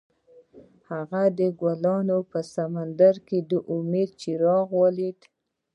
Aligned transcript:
هغه 0.89 1.21
د 1.39 1.39
ګلونه 1.61 2.15
په 2.31 2.39
سمندر 2.55 3.15
کې 3.27 3.39
د 3.49 3.51
امید 3.75 4.09
څراغ 4.21 4.67
ولید. 4.81 5.19